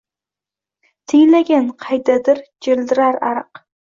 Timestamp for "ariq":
3.31-3.63